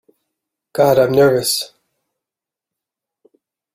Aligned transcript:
God, 0.73 0.97
I'm 0.97 1.11
nervous! 1.11 1.75